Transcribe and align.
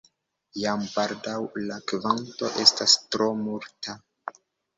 Jam 0.61 0.85
baldaŭ 0.93 1.35
la 1.65 1.77
kvanto 1.91 2.49
estas 2.65 2.97
tro 3.17 3.29
multa. 3.45 3.97